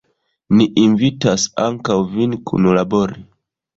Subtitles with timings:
[0.61, 3.23] Ni invitas ankaŭ vin kunlabori!